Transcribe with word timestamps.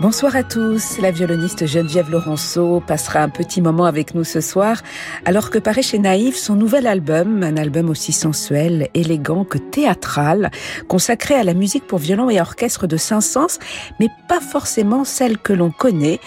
Bonsoir 0.00 0.36
à 0.36 0.44
tous. 0.44 0.98
La 1.00 1.10
violoniste 1.10 1.66
Geneviève 1.66 2.08
Laurenceau 2.08 2.80
passera 2.86 3.18
un 3.18 3.28
petit 3.28 3.60
moment 3.60 3.84
avec 3.84 4.14
nous 4.14 4.22
ce 4.22 4.40
soir, 4.40 4.80
alors 5.24 5.50
que 5.50 5.58
paraît 5.58 5.82
chez 5.82 5.98
Naïve 5.98 6.36
son 6.36 6.54
nouvel 6.54 6.86
album, 6.86 7.42
un 7.42 7.56
album 7.56 7.90
aussi 7.90 8.12
sensuel, 8.12 8.90
élégant 8.94 9.42
que 9.42 9.58
théâtral, 9.58 10.52
consacré 10.86 11.34
à 11.34 11.42
la 11.42 11.52
musique 11.52 11.84
pour 11.84 11.98
violon 11.98 12.30
et 12.30 12.40
orchestre 12.40 12.86
de 12.86 12.96
Saint-Saëns, 12.96 13.58
mais 13.98 14.06
pas 14.28 14.38
forcément 14.38 15.02
celle 15.02 15.36
que 15.36 15.52
l'on 15.52 15.72
connaît, 15.72 16.20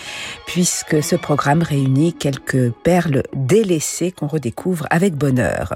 puisque 0.47 1.01
ce 1.01 1.15
programme 1.15 1.61
réunit 1.61 2.11
quelques 2.11 2.71
perles 2.71 3.23
délaissées 3.33 4.11
qu'on 4.11 4.27
redécouvre 4.27 4.85
avec 4.89 5.15
bonheur. 5.15 5.73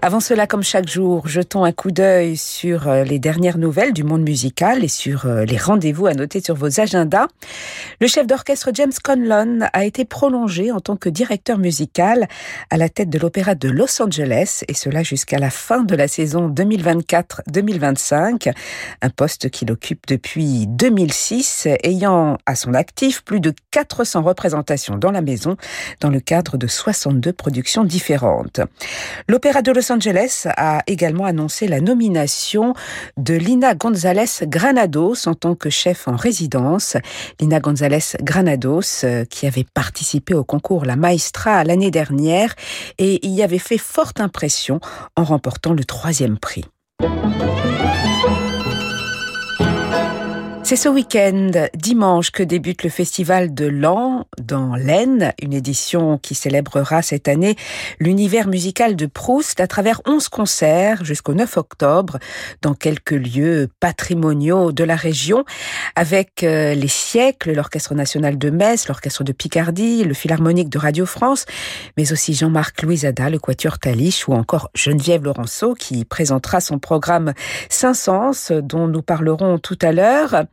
Avant 0.00 0.20
cela, 0.20 0.46
comme 0.46 0.62
chaque 0.62 0.88
jour, 0.88 1.28
jetons 1.28 1.64
un 1.64 1.72
coup 1.72 1.90
d'œil 1.90 2.38
sur 2.38 2.88
euh, 2.88 3.04
les 3.04 3.18
dernières 3.18 3.58
nouvelles 3.58 3.92
du 3.92 4.02
monde 4.02 4.22
musical 4.22 4.82
et 4.82 4.88
sur 4.88 5.26
euh, 5.26 5.44
les 5.44 5.58
rendez-vous 5.58 6.06
à 6.06 6.14
noter 6.14 6.40
sur 6.40 6.54
vos 6.54 6.80
agendas 6.80 7.17
le 8.00 8.06
chef 8.06 8.26
d'orchestre 8.26 8.70
James 8.74 8.92
Conlon 9.02 9.60
a 9.72 9.84
été 9.84 10.04
prolongé 10.04 10.70
en 10.70 10.80
tant 10.80 10.96
que 10.96 11.08
directeur 11.08 11.58
musical 11.58 12.28
à 12.70 12.76
la 12.76 12.88
tête 12.88 13.10
de 13.10 13.18
l'Opéra 13.18 13.54
de 13.54 13.68
Los 13.68 14.00
Angeles, 14.02 14.64
et 14.68 14.74
cela 14.74 15.02
jusqu'à 15.02 15.38
la 15.38 15.50
fin 15.50 15.82
de 15.82 15.96
la 15.96 16.08
saison 16.08 16.48
2024-2025, 16.48 18.52
un 19.02 19.10
poste 19.10 19.50
qu'il 19.50 19.70
occupe 19.72 20.06
depuis 20.06 20.66
2006, 20.68 21.68
ayant 21.82 22.38
à 22.46 22.54
son 22.54 22.74
actif 22.74 23.24
plus 23.24 23.40
de 23.40 23.52
400 23.70 24.22
représentations 24.22 24.96
dans 24.96 25.10
la 25.10 25.22
maison, 25.22 25.56
dans 26.00 26.10
le 26.10 26.20
cadre 26.20 26.56
de 26.56 26.66
62 26.66 27.32
productions 27.32 27.84
différentes. 27.84 28.60
L'Opéra 29.28 29.62
de 29.62 29.72
Los 29.72 29.92
Angeles 29.92 30.46
a 30.56 30.82
également 30.86 31.24
annoncé 31.24 31.68
la 31.68 31.80
nomination 31.80 32.74
de 33.16 33.34
Lina 33.34 33.74
González 33.74 34.26
Granados 34.42 35.26
en 35.26 35.34
tant 35.34 35.54
que 35.54 35.70
chef 35.70 36.08
en 36.08 36.16
résidence 36.16 36.96
Lina 37.40 37.60
González 37.60 38.16
Granados, 38.22 39.04
euh, 39.04 39.24
qui 39.24 39.46
avait 39.46 39.66
participé 39.72 40.34
au 40.34 40.44
concours 40.44 40.84
La 40.84 40.96
Maestra 40.96 41.64
l'année 41.64 41.90
dernière 41.90 42.54
et 42.98 43.26
y 43.30 43.42
avait 43.42 43.58
fait 43.58 43.78
forte 43.78 44.20
impression 44.20 44.80
en 45.16 45.24
remportant 45.24 45.72
le 45.72 45.84
troisième 45.84 46.38
prix. 46.38 46.64
C'est 50.68 50.76
ce 50.76 50.90
week-end, 50.90 51.50
dimanche, 51.72 52.30
que 52.30 52.42
débute 52.42 52.82
le 52.82 52.90
festival 52.90 53.54
de 53.54 53.64
l'An 53.64 54.26
dans 54.38 54.76
l'Aisne, 54.76 55.32
une 55.40 55.54
édition 55.54 56.18
qui 56.18 56.34
célébrera 56.34 57.00
cette 57.00 57.26
année 57.26 57.56
l'univers 57.98 58.46
musical 58.46 58.94
de 58.94 59.06
Proust 59.06 59.60
à 59.60 59.66
travers 59.66 60.02
11 60.06 60.28
concerts 60.28 61.06
jusqu'au 61.06 61.32
9 61.32 61.56
octobre 61.56 62.18
dans 62.60 62.74
quelques 62.74 63.12
lieux 63.12 63.70
patrimoniaux 63.80 64.70
de 64.70 64.84
la 64.84 64.94
région 64.94 65.46
avec 65.96 66.42
euh, 66.42 66.74
les 66.74 66.86
siècles, 66.86 67.54
l'Orchestre 67.54 67.94
national 67.94 68.36
de 68.36 68.50
Metz, 68.50 68.88
l'Orchestre 68.88 69.24
de 69.24 69.32
Picardie, 69.32 70.04
le 70.04 70.12
Philharmonique 70.12 70.68
de 70.68 70.78
Radio 70.78 71.06
France, 71.06 71.46
mais 71.96 72.12
aussi 72.12 72.34
Jean-Marc 72.34 72.82
Louisada, 72.82 73.30
le 73.30 73.38
Quatuor 73.38 73.78
Talich 73.78 74.28
ou 74.28 74.34
encore 74.34 74.68
Geneviève 74.74 75.24
Laurenceau 75.24 75.72
qui 75.72 76.04
présentera 76.04 76.60
son 76.60 76.78
programme 76.78 77.32
Saint-Sens 77.70 78.52
dont 78.52 78.86
nous 78.86 79.00
parlerons 79.00 79.58
tout 79.58 79.78
à 79.80 79.92
l'heure. 79.92 80.44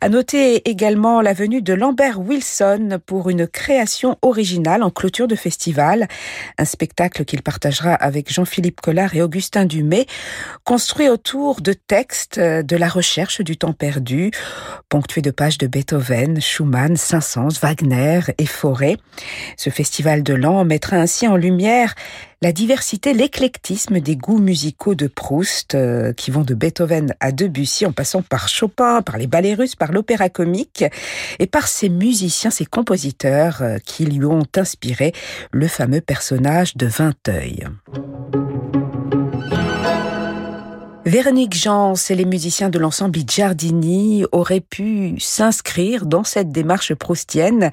À 0.00 0.08
noter 0.08 0.68
également 0.68 1.20
la 1.20 1.32
venue 1.32 1.62
de 1.62 1.72
Lambert 1.74 2.20
Wilson 2.20 2.98
pour 3.06 3.30
une 3.30 3.46
création 3.46 4.18
originale 4.22 4.82
en 4.82 4.90
clôture 4.90 5.28
de 5.28 5.36
festival, 5.36 6.08
un 6.58 6.64
spectacle 6.64 7.24
qu'il 7.24 7.42
partagera 7.42 7.94
avec 7.94 8.32
Jean-Philippe 8.32 8.80
Collard 8.80 9.14
et 9.14 9.22
Augustin 9.22 9.64
Dumay, 9.64 10.06
construit 10.64 11.08
autour 11.08 11.60
de 11.60 11.72
textes 11.72 12.38
de 12.38 12.76
la 12.76 12.88
recherche 12.88 13.40
du 13.40 13.56
temps 13.56 13.72
perdu, 13.72 14.30
ponctué 14.88 15.22
de 15.22 15.30
pages 15.30 15.58
de 15.58 15.66
Beethoven, 15.66 16.40
Schumann, 16.40 16.96
Saint-Saëns, 16.96 17.58
Wagner 17.60 18.20
et 18.38 18.46
Fauré. 18.46 18.96
Ce 19.56 19.70
festival 19.70 20.22
de 20.22 20.34
l'an 20.34 20.64
mettra 20.64 20.96
ainsi 20.96 21.26
en 21.26 21.36
lumière 21.36 21.94
la 22.42 22.52
diversité, 22.52 23.14
l'éclectisme 23.14 24.00
des 24.00 24.16
goûts 24.16 24.38
musicaux 24.38 24.94
de 24.94 25.06
Proust, 25.06 25.74
euh, 25.74 26.12
qui 26.12 26.30
vont 26.30 26.42
de 26.42 26.54
Beethoven 26.54 27.14
à 27.20 27.32
Debussy, 27.32 27.86
en 27.86 27.92
passant 27.92 28.22
par 28.22 28.48
Chopin, 28.48 29.02
par 29.02 29.18
les 29.18 29.26
ballets 29.26 29.54
russes, 29.54 29.76
par 29.76 29.92
l'opéra 29.92 30.28
comique, 30.28 30.84
et 31.38 31.46
par 31.46 31.68
ces 31.68 31.88
musiciens, 31.88 32.50
ces 32.50 32.66
compositeurs 32.66 33.62
euh, 33.62 33.78
qui 33.84 34.06
lui 34.06 34.24
ont 34.24 34.46
inspiré 34.56 35.12
le 35.52 35.68
fameux 35.68 36.00
personnage 36.00 36.76
de 36.76 36.86
Vinteuil. 36.86 37.64
Véronique 41.06 41.54
Jans 41.54 41.92
et 42.08 42.14
les 42.14 42.24
musiciens 42.24 42.70
de 42.70 42.78
l'ensemble 42.78 43.18
Giardini 43.28 44.24
auraient 44.32 44.62
pu 44.62 45.16
s'inscrire 45.20 46.06
dans 46.06 46.24
cette 46.24 46.50
démarche 46.50 46.94
proustienne 46.94 47.70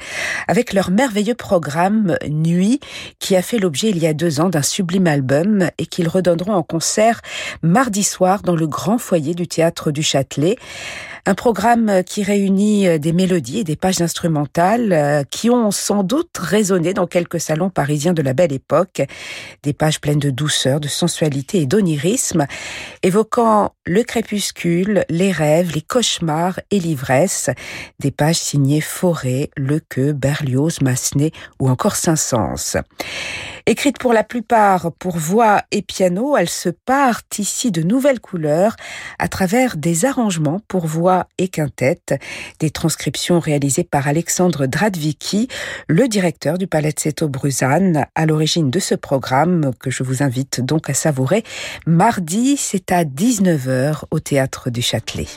avec 0.49 0.73
leur 0.73 0.91
merveilleux 0.91 1.33
programme 1.33 2.17
Nuit 2.27 2.81
qui 3.19 3.37
a 3.37 3.41
fait 3.41 3.57
l'objet 3.57 3.89
il 3.89 3.99
y 3.99 4.05
a 4.07 4.13
deux 4.13 4.41
ans 4.41 4.49
d'un 4.49 4.61
sublime 4.61 5.07
album 5.07 5.69
et 5.77 5.85
qu'ils 5.85 6.09
redonneront 6.09 6.53
en 6.53 6.63
concert 6.63 7.21
mardi 7.61 8.03
soir 8.03 8.41
dans 8.41 8.55
le 8.57 8.67
grand 8.67 8.97
foyer 8.97 9.33
du 9.33 9.47
théâtre 9.47 9.91
du 9.91 10.03
Châtelet. 10.03 10.57
Un 11.25 11.35
programme 11.35 12.03
qui 12.03 12.23
réunit 12.23 12.87
euh, 12.87 12.97
des 12.97 13.13
mélodies 13.13 13.59
et 13.59 13.63
des 13.63 13.75
pages 13.75 14.01
instrumentales 14.01 14.91
euh, 14.91 15.23
qui 15.23 15.49
ont 15.49 15.69
sans 15.69 16.03
doute 16.03 16.35
résonné 16.37 16.93
dans 16.93 17.05
quelques 17.05 17.39
salons 17.39 17.69
parisiens 17.69 18.13
de 18.13 18.21
la 18.21 18.33
belle 18.33 18.51
époque. 18.51 19.01
Des 19.61 19.73
pages 19.73 20.01
pleines 20.01 20.19
de 20.19 20.31
douceur, 20.31 20.79
de 20.79 20.87
sensualité 20.87 21.61
et 21.61 21.65
d'onirisme, 21.67 22.47
évoquant 23.03 23.73
le 23.85 24.03
crépuscule, 24.03 25.05
les 25.09 25.31
rêves, 25.31 25.71
les 25.73 25.81
cauchemars 25.81 26.59
et 26.71 26.79
l'ivresse. 26.79 27.49
Des 27.99 28.11
pages 28.11 28.39
signées 28.39 28.81
Forêt, 28.81 29.51
Lequeux, 29.55 30.13
Berlioz, 30.13 30.81
Massenet 30.81 31.31
ou 31.59 31.69
encore 31.69 31.95
Saint-Saëns. 31.95 32.77
Écrites 33.71 33.99
pour 33.99 34.11
la 34.11 34.25
plupart 34.25 34.91
pour 34.99 35.17
voix 35.17 35.61
et 35.71 35.81
piano, 35.81 36.35
elles 36.35 36.49
se 36.49 36.67
partent 36.67 37.39
ici 37.39 37.71
de 37.71 37.81
nouvelles 37.81 38.19
couleurs 38.19 38.75
à 39.17 39.29
travers 39.29 39.77
des 39.77 40.03
arrangements 40.03 40.59
pour 40.67 40.87
voix 40.87 41.27
et 41.37 41.47
quintette, 41.47 42.19
des 42.59 42.69
transcriptions 42.69 43.39
réalisées 43.39 43.85
par 43.85 44.09
Alexandre 44.09 44.65
Dradvicki, 44.65 45.47
le 45.87 46.09
directeur 46.09 46.57
du 46.57 46.67
Palazzetto 46.67 47.29
Bruzane, 47.29 48.07
à 48.13 48.25
l'origine 48.25 48.69
de 48.69 48.79
ce 48.79 48.93
programme 48.93 49.71
que 49.79 49.89
je 49.89 50.03
vous 50.03 50.21
invite 50.21 50.59
donc 50.59 50.89
à 50.89 50.93
savourer. 50.93 51.45
Mardi, 51.87 52.57
c'est 52.57 52.91
à 52.91 53.05
19h 53.05 54.01
au 54.11 54.19
Théâtre 54.19 54.69
du 54.69 54.81
Châtelet. 54.81 55.27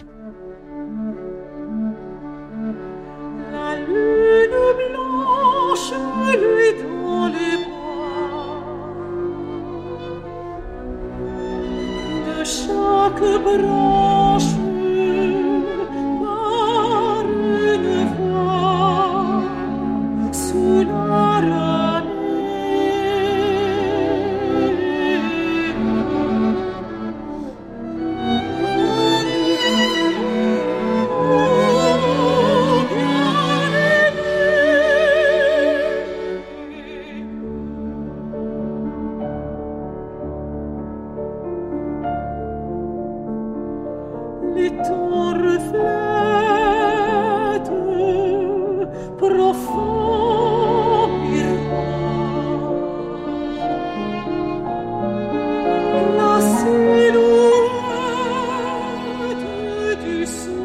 Jesus. 60.24 60.64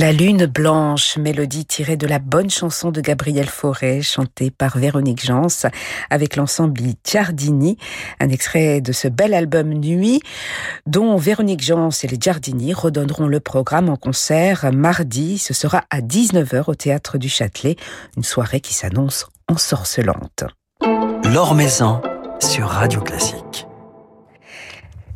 La 0.00 0.12
lune 0.12 0.46
blanche, 0.46 1.16
mélodie 1.16 1.66
tirée 1.66 1.96
de 1.96 2.06
la 2.06 2.20
bonne 2.20 2.50
chanson 2.50 2.92
de 2.92 3.00
Gabriel 3.00 3.48
Fauré, 3.48 4.00
chantée 4.00 4.52
par 4.52 4.78
Véronique 4.78 5.26
Jans 5.26 5.66
avec 6.08 6.36
l'ensemble 6.36 6.80
Giardini, 7.04 7.76
un 8.20 8.28
extrait 8.28 8.80
de 8.80 8.92
ce 8.92 9.08
bel 9.08 9.34
album 9.34 9.74
Nuit, 9.74 10.20
dont 10.86 11.16
Véronique 11.16 11.64
Jans 11.64 11.88
et 12.04 12.06
les 12.06 12.16
Giardini 12.16 12.72
redonneront 12.74 13.26
le 13.26 13.40
programme 13.40 13.88
en 13.88 13.96
concert 13.96 14.70
mardi. 14.72 15.36
Ce 15.36 15.52
sera 15.52 15.82
à 15.90 16.00
19h 16.00 16.62
au 16.68 16.76
Théâtre 16.76 17.18
du 17.18 17.28
Châtelet, 17.28 17.74
une 18.16 18.22
soirée 18.22 18.60
qui 18.60 18.74
s'annonce 18.74 19.26
ensorcelante. 19.48 20.44
L'Or 21.24 21.56
sur 22.38 22.68
Radio 22.68 23.00
Classique. 23.00 23.67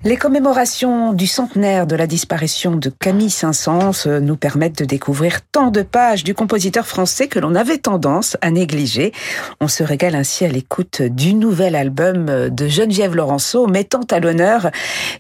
Les 0.05 0.17
commémorations 0.17 1.13
du 1.13 1.29
centenaire 1.29 1.87
de 1.87 1.95
la 1.95 2.09
disparition 2.09 2.75
de 2.75 2.91
Camille 2.91 3.31
Saint-Saëns 3.31 4.09
euh, 4.09 4.19
nous 4.19 4.37
permettent 4.37 4.81
de 4.81 4.85
découvrir 4.85 5.43
tant 5.43 5.71
de 5.71 5.83
pages 5.83 6.25
du 6.25 6.35
compositeur 6.35 6.89
français 6.89 7.29
que 7.29 7.39
l'on 7.39 7.55
avait 7.55 7.79
tendance 7.79 8.37
à 8.41 8.51
négliger. 8.51 9.13
On 9.61 9.69
se 9.69 9.85
régale 9.85 10.17
ainsi 10.17 10.45
à 10.45 10.49
l'écoute 10.49 11.03
du 11.03 11.35
nouvel 11.35 11.77
album 11.77 12.49
de 12.49 12.67
Geneviève 12.67 13.15
Laurenceau 13.15 13.69
mettant 13.69 14.01
à 14.11 14.19
l'honneur 14.19 14.73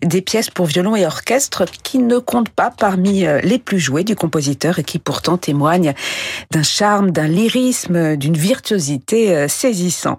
des 0.02 0.20
pièces 0.20 0.50
pour 0.50 0.66
violon 0.66 0.96
et 0.96 1.06
orchestre 1.06 1.64
qui 1.84 1.98
ne 1.98 2.18
comptent 2.18 2.48
pas 2.48 2.72
parmi 2.76 3.24
euh, 3.24 3.38
les 3.44 3.60
plus 3.60 3.78
jouées 3.78 4.02
du 4.02 4.16
compositeur 4.16 4.80
et 4.80 4.82
qui 4.82 4.98
pourtant 4.98 5.36
témoignent 5.36 5.94
d'un 6.50 6.64
charme, 6.64 7.12
d'un 7.12 7.28
lyrisme, 7.28 8.16
d'une 8.16 8.36
virtuosité 8.36 9.36
euh, 9.36 9.46
saisissant. 9.46 10.18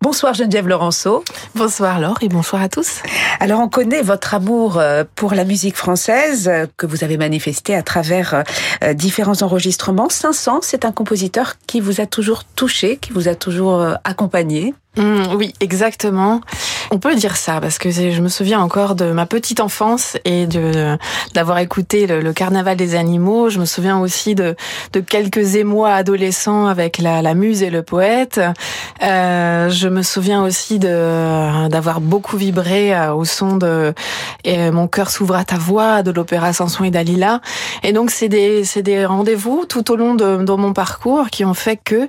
Bonsoir 0.00 0.34
Geneviève 0.34 0.66
Laurenceau. 0.66 1.22
Bonsoir 1.54 2.00
Laure 2.00 2.18
et 2.22 2.28
bonsoir 2.28 2.60
à 2.60 2.68
tous. 2.68 3.00
Alors 3.38 3.60
on 3.60 3.68
connaît 3.68 3.83
votre 4.02 4.34
amour 4.34 4.78
euh, 4.78 5.04
pour 5.14 5.34
la 5.34 5.44
musique 5.44 5.76
française 5.76 6.48
euh, 6.48 6.66
que 6.76 6.86
vous 6.86 7.04
avez 7.04 7.16
manifesté 7.16 7.74
à 7.74 7.82
travers 7.82 8.44
euh, 8.82 8.94
différents 8.94 9.42
enregistrements. 9.42 10.08
500, 10.08 10.60
c'est 10.62 10.84
un 10.84 10.92
compositeur 10.92 11.54
qui 11.66 11.80
vous 11.80 12.00
a 12.00 12.06
toujours 12.06 12.44
touché, 12.44 12.96
qui 12.96 13.12
vous 13.12 13.28
a 13.28 13.34
toujours 13.34 13.86
accompagné. 14.04 14.74
Mmh, 14.96 15.34
oui, 15.36 15.52
exactement. 15.60 16.40
On 16.90 16.98
peut 16.98 17.14
dire 17.14 17.36
ça 17.36 17.60
parce 17.60 17.78
que 17.78 17.90
je 17.90 18.20
me 18.20 18.28
souviens 18.28 18.60
encore 18.60 18.94
de 18.94 19.12
ma 19.12 19.26
petite 19.26 19.60
enfance 19.60 20.16
et 20.24 20.46
de 20.46 20.96
d'avoir 21.34 21.58
écouté 21.58 22.06
le, 22.06 22.32
Carnaval 22.32 22.76
des 22.76 22.94
animaux. 22.94 23.48
Je 23.48 23.58
me 23.58 23.64
souviens 23.64 23.98
aussi 23.98 24.34
de, 24.34 24.56
de 24.92 25.00
quelques 25.00 25.54
émois 25.56 25.92
adolescents 25.92 26.66
avec 26.66 26.98
la, 26.98 27.22
la 27.22 27.34
muse 27.34 27.62
et 27.62 27.70
le 27.70 27.82
poète. 27.82 28.40
Euh, 29.02 29.68
je 29.70 29.88
me 29.88 30.02
souviens 30.02 30.42
aussi 30.42 30.78
de 30.78 31.68
d'avoir 31.68 32.00
beaucoup 32.00 32.36
vibré 32.36 32.94
euh, 32.94 33.12
au 33.14 33.24
son 33.24 33.56
de 33.56 33.94
et 34.44 34.70
mon 34.70 34.88
cœur 34.88 35.10
s'ouvre 35.10 35.36
à 35.36 35.44
ta 35.44 35.56
voix 35.56 36.02
de 36.02 36.10
l'opéra 36.10 36.52
Samson 36.52 36.84
et 36.84 36.90
Dalila. 36.90 37.40
Et 37.82 37.92
donc 37.92 38.10
c'est 38.10 38.28
des 38.28 38.64
c'est 38.64 38.82
des 38.82 39.04
rendez-vous 39.04 39.64
tout 39.68 39.90
au 39.90 39.96
long 39.96 40.14
de, 40.14 40.44
de, 40.44 40.52
mon 40.52 40.72
parcours 40.72 41.30
qui 41.30 41.44
ont 41.44 41.54
fait 41.54 41.78
que 41.82 42.08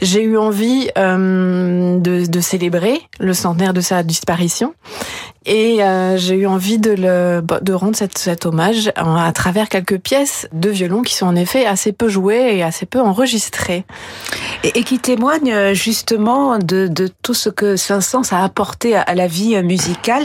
j'ai 0.00 0.22
eu 0.22 0.36
envie 0.36 0.88
euh, 0.98 1.98
de, 1.98 2.26
de 2.26 2.40
célébrer 2.40 3.00
le 3.18 3.32
centenaire 3.32 3.72
de 3.72 3.80
sa 3.80 4.02
disparition. 4.06 4.72
Et 5.46 5.82
euh, 5.82 6.16
j'ai 6.16 6.34
eu 6.34 6.46
envie 6.46 6.78
de, 6.78 6.90
le, 6.90 7.40
bah, 7.40 7.60
de 7.62 7.72
rendre 7.72 7.94
cette, 7.94 8.18
cet 8.18 8.46
hommage 8.46 8.92
à 8.96 9.32
travers 9.32 9.68
quelques 9.68 9.98
pièces 9.98 10.48
de 10.52 10.68
violon 10.70 11.02
qui 11.02 11.14
sont 11.14 11.26
en 11.26 11.36
effet 11.36 11.64
assez 11.64 11.92
peu 11.92 12.08
jouées 12.08 12.56
et 12.56 12.64
assez 12.64 12.84
peu 12.84 13.00
enregistrées. 13.00 13.84
Et, 14.64 14.80
et 14.80 14.82
qui 14.82 14.98
témoignent 14.98 15.52
euh, 15.52 15.74
justement 15.74 16.58
de, 16.58 16.88
de, 16.88 17.08
tout 17.22 17.34
ce 17.34 17.48
que 17.48 17.76
Saint-Saëns 17.76 18.32
a 18.32 18.42
apporté 18.42 18.96
à, 18.96 19.14
la 19.14 19.28
vie 19.28 19.62
musicale, 19.62 20.24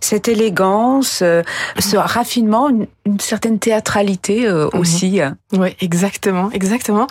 cette 0.00 0.28
élégance, 0.28 1.20
euh, 1.22 1.42
ce 1.78 1.96
raffinement, 1.96 2.68
une, 2.68 2.86
une 3.06 3.20
certaine 3.20 3.58
théâtralité 3.58 4.46
mhm. 4.46 4.68
aussi. 4.74 5.20
Oui, 5.54 5.74
exactement, 5.80 6.50
exactement. 6.52 7.06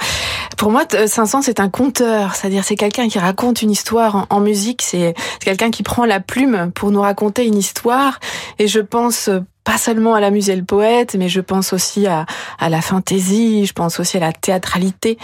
Pour 0.58 0.72
moi, 0.72 0.84
Saint-Saëns 1.08 1.42
c'est 1.42 1.60
un 1.60 1.70
conteur, 1.70 2.36
c'est-à-dire 2.36 2.64
c'est 2.64 2.76
quelqu'un 2.76 3.08
qui 3.08 3.18
raconte 3.18 3.64
une 3.64 3.72
histoire 3.72 4.16
en, 4.16 4.26
en 4.30 4.40
musique, 4.40 4.84
c'est 4.84 5.16
quelqu'un 5.40 5.72
qui 5.72 5.82
prend 5.82 6.06
la 6.06 6.20
plume 6.20 6.72
pour 6.74 6.92
nous 6.92 7.02
raconter 7.02 7.47
une 7.48 7.58
histoire. 7.58 8.20
Et 8.60 8.68
je 8.68 8.80
pense 8.80 9.30
euh, 9.30 9.40
pas 9.64 9.78
seulement 9.78 10.14
à 10.14 10.22
la 10.22 10.32
musée 10.32 10.56
le 10.56 10.64
poète, 10.64 11.16
mais 11.16 11.28
je 11.30 11.42
pense 11.42 11.74
aussi 11.74 12.08
à, 12.08 12.26
à 12.60 12.70
la 12.70 12.82
fantaisie, 12.82 13.66
je 13.66 13.74
pense 13.74 14.00
aussi 14.00 14.18
à 14.18 14.22
la 14.22 14.32
théâtralité 14.32 15.18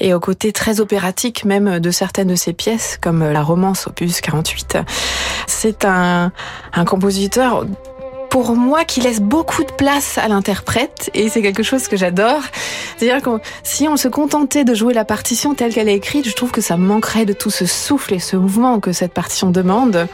et 0.00 0.12
au 0.12 0.20
côté 0.20 0.52
très 0.52 0.80
opératique 0.80 1.44
même 1.44 1.80
de 1.80 1.90
certaines 1.90 2.28
de 2.28 2.34
ses 2.34 2.52
pièces, 2.52 2.98
comme 3.00 3.24
la 3.24 3.42
romance 3.42 3.86
opus 3.86 4.20
48. 4.20 4.78
C'est 5.46 5.84
un, 5.86 6.30
un 6.74 6.84
compositeur 6.84 7.64
pour 8.36 8.54
moi 8.54 8.84
qui 8.84 9.00
laisse 9.00 9.22
beaucoup 9.22 9.64
de 9.64 9.72
place 9.72 10.18
à 10.18 10.28
l'interprète 10.28 11.10
et 11.14 11.30
c'est 11.30 11.40
quelque 11.40 11.62
chose 11.62 11.88
que 11.88 11.96
j'adore. 11.96 12.42
C'est-à-dire 12.98 13.22
que 13.22 13.30
si 13.62 13.88
on 13.88 13.96
se 13.96 14.08
contentait 14.08 14.62
de 14.62 14.74
jouer 14.74 14.92
la 14.92 15.06
partition 15.06 15.54
telle 15.54 15.72
qu'elle 15.72 15.88
est 15.88 15.94
écrite, 15.94 16.28
je 16.28 16.34
trouve 16.34 16.50
que 16.50 16.60
ça 16.60 16.76
manquerait 16.76 17.24
de 17.24 17.32
tout 17.32 17.48
ce 17.48 17.64
souffle 17.64 18.12
et 18.12 18.18
ce 18.18 18.36
mouvement 18.36 18.78
que 18.78 18.92
cette 18.92 19.14
partition 19.14 19.48
demande. 19.48 20.06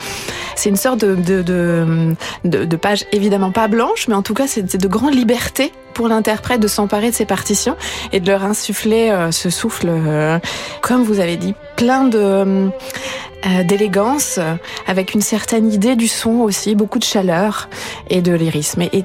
C'est 0.55 0.69
une 0.69 0.77
sorte 0.77 1.01
de, 1.01 1.17
de, 1.17 1.43
de, 1.43 2.15
de, 2.45 2.65
de 2.65 2.77
page 2.77 3.07
évidemment 3.11 3.51
pas 3.51 3.67
blanche, 3.67 4.07
mais 4.07 4.15
en 4.15 4.23
tout 4.23 4.35
cas 4.35 4.47
c'est 4.47 4.77
de 4.77 4.89
grande 4.89 5.17
liberté 5.17 5.73
pour 5.93 6.09
l'interprète 6.09 6.61
de 6.61 6.69
s'emparer 6.69 7.11
de 7.11 7.15
ses 7.15 7.27
partitions 7.27 7.77
et 8.13 8.21
de 8.21 8.27
leur 8.27 8.45
insuffler 8.45 9.11
euh, 9.11 9.31
ce 9.31 9.51
souffle, 9.51 9.89
euh, 9.89 10.39
comme 10.81 11.03
vous 11.03 11.21
avez 11.21 11.37
dit, 11.37 11.55
plein 11.77 12.05
de 12.05 12.19
euh, 12.19 13.65
d'élégance, 13.65 14.39
avec 14.87 15.15
une 15.15 15.21
certaine 15.21 15.73
idée 15.73 15.97
du 15.97 16.07
son 16.07 16.41
aussi, 16.41 16.77
beaucoup 16.77 17.01
de 17.01 17.05
chaleur 17.05 17.69
et 18.09 18.23
de 18.23 18.33
lyrisme. 18.33 18.83
Et, 18.83 19.05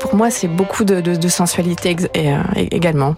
pour 0.00 0.16
moi, 0.16 0.28
c'est 0.30 0.48
beaucoup 0.48 0.84
de, 0.84 1.28
sensualité 1.28 1.94
également. 2.72 3.14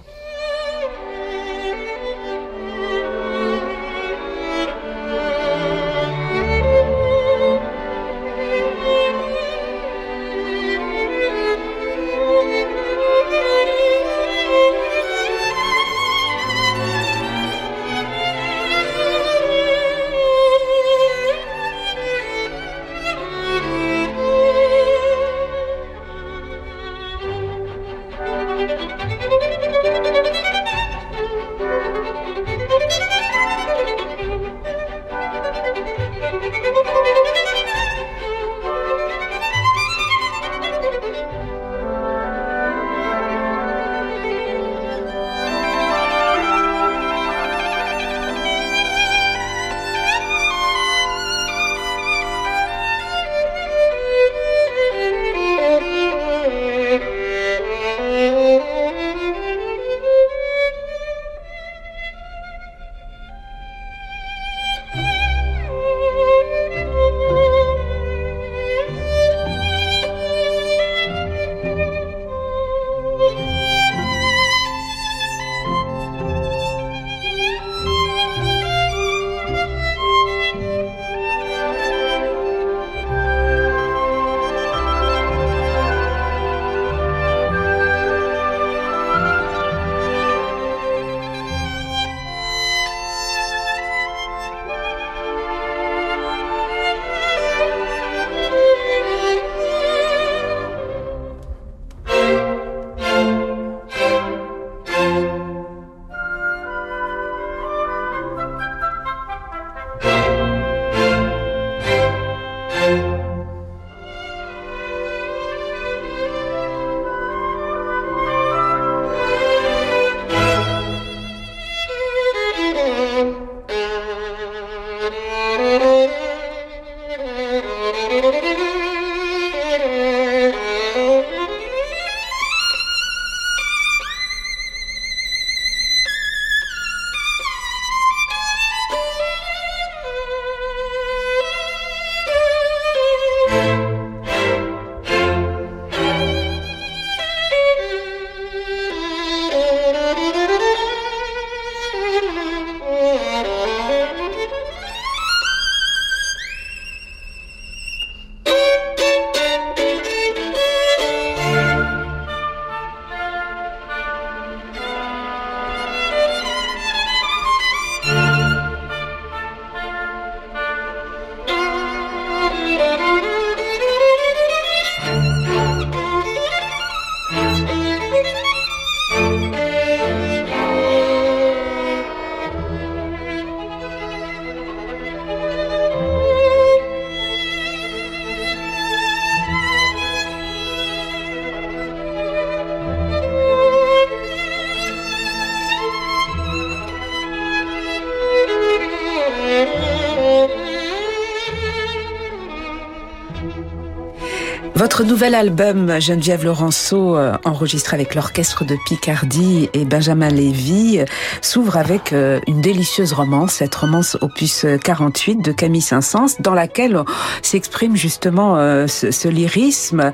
Votre 204.97 205.09
nouvel 205.09 205.35
album, 205.35 206.01
Geneviève 206.01 206.45
Laurenceau, 206.45 207.17
euh, 207.17 207.33
enregistré 207.45 207.97
avec 207.97 208.15
l'orchestre 208.15 208.65
de 208.65 208.77
Picardie 208.87 209.69
et 209.73 209.85
Benjamin 209.85 210.29
Lévy, 210.29 211.01
euh, 211.01 211.05
s'ouvre 211.41 211.77
avec 211.77 212.13
euh, 212.13 212.39
une 212.47 212.61
délicieuse 212.61 213.13
romance, 213.13 213.55
cette 213.55 213.75
romance 213.75 214.17
opus 214.21 214.65
48 214.85 215.43
de 215.43 215.51
Camille 215.51 215.81
Saint-Saëns, 215.81 216.37
dans 216.39 216.55
laquelle 216.55 216.97
s'exprime 217.43 217.97
justement 217.97 218.55
ce, 218.87 219.29
lyrisme, 219.29 220.13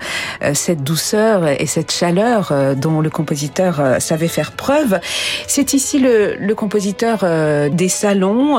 cette 0.54 0.82
douceur 0.82 1.46
et 1.46 1.66
cette 1.66 1.92
chaleur 1.92 2.50
dont 2.76 3.02
le 3.02 3.10
compositeur 3.10 3.96
savait 3.98 4.28
faire 4.28 4.52
preuve. 4.52 4.98
C'est 5.46 5.74
ici 5.74 5.98
le, 5.98 6.54
compositeur 6.54 7.24
des 7.70 7.88
salons, 7.88 8.58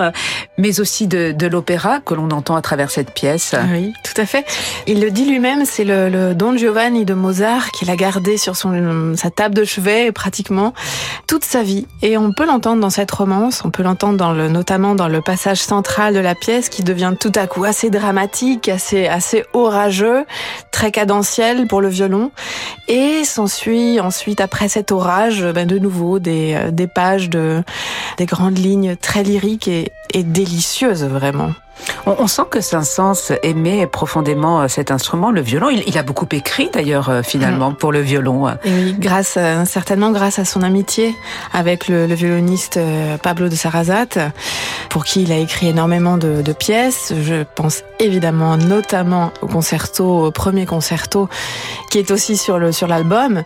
mais 0.58 0.80
aussi 0.80 1.08
de 1.08 1.48
l'opéra 1.48 2.00
que 2.00 2.14
l'on 2.14 2.30
entend 2.30 2.56
à 2.56 2.62
travers 2.62 2.92
cette 2.92 3.12
pièce. 3.12 3.56
Oui, 3.72 3.94
tout 4.04 4.20
à 4.22 4.26
fait. 4.26 4.46
Il 4.86 5.02
le 5.02 5.10
dit 5.10 5.26
lui-même, 5.26 5.66
c'est 5.66 5.84
le, 5.84 6.11
le, 6.12 6.36
Don 6.36 6.56
Giovanni 6.56 7.06
de 7.06 7.14
Mozart 7.14 7.72
qu'il 7.72 7.90
a 7.90 7.96
gardé 7.96 8.38
sur 8.38 8.56
son, 8.56 9.16
sa 9.16 9.30
table 9.30 9.56
de 9.56 9.64
chevet 9.64 10.12
pratiquement 10.12 10.74
toute 11.28 11.46
sa 11.46 11.64
vie. 11.64 11.88
Et 12.02 12.18
on 12.18 12.32
peut 12.34 12.46
l'entendre 12.46 12.82
dans 12.82 12.90
cette 12.90 13.12
romance, 13.12 13.64
on 13.66 13.72
peut 13.72 13.84
l'entendre 13.84 14.34
notamment 14.48 14.96
dans 14.96 15.08
le 15.08 15.22
passage 15.22 15.60
central 15.60 16.14
de 16.14 16.20
la 16.20 16.36
pièce 16.36 16.70
qui 16.70 16.84
devient 16.84 17.14
tout 17.20 17.32
à 17.36 17.48
coup 17.48 17.64
assez 17.64 17.90
dramatique, 17.90 18.70
assez, 18.70 19.08
assez 19.08 19.44
orageux, 19.54 20.26
très 20.72 20.92
cadentiel 20.92 21.68
pour 21.68 21.82
le 21.82 21.88
violon. 21.88 22.32
Et 22.88 23.24
s'ensuit 23.24 24.00
ensuite, 24.00 24.42
après 24.42 24.68
cet 24.68 24.92
orage, 24.92 25.46
ben 25.46 25.66
de 25.66 25.80
nouveau 25.80 26.20
des, 26.20 26.56
euh, 26.56 26.72
des 26.72 26.88
pages 26.88 27.30
de, 27.30 27.64
des 28.18 28.26
grandes 28.26 28.58
lignes 28.58 28.96
très 28.96 29.24
lyriques 29.24 29.68
et, 29.68 29.92
et 30.14 30.24
délicieuses 30.24 31.04
vraiment. 31.04 31.52
On, 32.06 32.28
sent 32.28 32.44
que 32.50 32.62
Saint-Saëns 32.62 33.38
aimait 33.44 33.88
profondément 33.88 34.62
euh, 34.62 34.68
cet 34.68 34.92
instrument, 34.92 35.32
le 35.32 35.42
violon. 35.42 35.70
Il, 35.70 35.84
il 35.88 35.98
a 35.98 36.04
beaucoup 36.04 36.28
écrit 36.32 36.70
d'ailleurs 36.72 37.10
euh, 37.10 37.22
finalement 37.24 37.72
mm. 37.72 37.76
pour 37.76 37.92
le 37.92 38.00
violon. 38.00 38.50
Et 38.50 38.54
oui, 38.66 38.96
grâce 38.98 39.38
certainement 39.66 40.12
grâce 40.12 40.40
à 40.40 40.46
son 40.46 40.62
amitié 40.62 41.16
avec 41.54 41.88
le, 41.88 42.08
le, 42.08 42.16
violoniste 42.16 42.78
euh, 42.78 43.18
Pablo 43.18 43.50
de 43.50 43.56
Sarrazat, 43.56 44.32
pour 44.90 45.06
qui 45.06 45.24
il 45.24 45.32
a 45.32 45.38
écrit 45.38 45.68
énormément 45.68 46.18
de, 46.18 46.42
de, 46.42 46.54
pièces. 46.54 47.14
Je 47.22 47.44
pense 47.56 47.84
évidemment 48.00 48.58
notamment 48.58 49.32
au 49.42 49.48
concerto, 49.48 50.26
au 50.26 50.32
premier 50.32 50.66
concerto, 50.66 51.30
qui 51.92 52.00
est 52.00 52.10
aussi 52.10 52.38
sur 52.38 52.58
le 52.58 52.72
sur 52.72 52.88
l'album. 52.88 53.44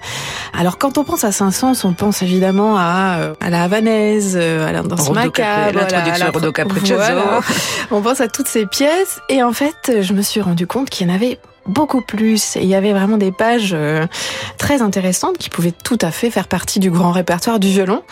Alors 0.57 0.77
quand 0.77 0.97
on 0.97 1.03
pense 1.03 1.23
à 1.25 1.31
Saint-Saëns, 1.31 1.83
on 1.83 1.93
pense 1.93 2.21
évidemment 2.21 2.77
à, 2.77 3.31
à 3.41 3.49
la 3.49 3.63
Havanaise, 3.63 4.37
à 4.37 4.71
la 4.71 4.83
danse 4.83 5.09
macabre, 5.09 5.79
l'introduction 5.79 6.27
Rodo 6.31 6.51
Capriccioso. 6.51 7.01
Voilà. 7.03 7.41
On 7.91 8.01
pense 8.01 8.21
à 8.21 8.27
toutes 8.27 8.47
ces 8.47 8.65
pièces 8.65 9.19
et 9.29 9.43
en 9.43 9.51
fait, 9.51 10.01
je 10.01 10.13
me 10.13 10.21
suis 10.21 10.41
rendu 10.41 10.67
compte 10.67 10.89
qu'il 10.89 11.07
y 11.07 11.11
en 11.11 11.13
avait 11.13 11.39
beaucoup 11.67 12.01
plus. 12.01 12.55
Il 12.55 12.65
y 12.65 12.75
avait 12.75 12.93
vraiment 12.93 13.17
des 13.17 13.31
pages 13.31 13.71
euh, 13.73 14.05
très 14.57 14.81
intéressantes 14.81 15.37
qui 15.37 15.49
pouvaient 15.49 15.73
tout 15.73 15.97
à 16.01 16.11
fait 16.11 16.29
faire 16.29 16.47
partie 16.47 16.79
du 16.79 16.91
grand 16.91 17.11
répertoire 17.11 17.59
du 17.59 17.67
violon. 17.67 18.03